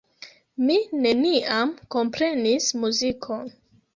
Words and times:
Mi 0.69 0.77
neniam 1.01 1.75
komprenis 1.95 2.71
muzikon. 2.85 3.45